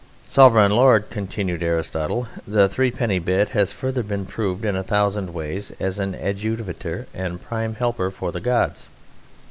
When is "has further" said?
3.49-4.01